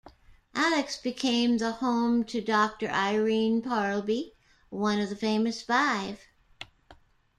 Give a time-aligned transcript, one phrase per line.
[0.55, 4.31] Alix became the home to Doctor Irene Parlby,
[4.71, 6.21] one of the Famous Five.